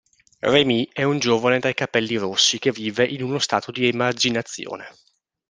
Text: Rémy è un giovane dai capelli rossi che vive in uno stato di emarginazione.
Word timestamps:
Rémy 0.41 0.89
è 0.91 1.03
un 1.03 1.19
giovane 1.19 1.59
dai 1.59 1.75
capelli 1.75 2.15
rossi 2.15 2.57
che 2.57 2.71
vive 2.71 3.05
in 3.05 3.21
uno 3.21 3.37
stato 3.37 3.71
di 3.71 3.87
emarginazione. 3.87 4.87